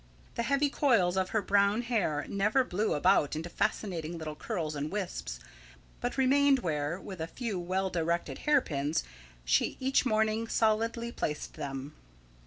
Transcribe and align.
The 0.33 0.41
heavy 0.41 0.71
coils 0.71 1.15
of 1.15 1.29
her 1.29 1.43
brown 1.43 1.83
hair 1.83 2.25
never 2.27 2.63
blew 2.63 2.95
about 2.95 3.35
into 3.35 3.49
fascinating 3.49 4.17
little 4.17 4.33
curls 4.33 4.73
and 4.75 4.91
wisps, 4.91 5.39
but 5.99 6.17
remained 6.17 6.57
where, 6.61 6.99
with 6.99 7.21
a 7.21 7.27
few 7.27 7.59
well 7.59 7.91
directed 7.91 8.39
hairpins, 8.39 9.03
she 9.45 9.77
each 9.79 10.03
morning 10.03 10.47
solidly 10.47 11.11
placed 11.11 11.53
them. 11.53 11.93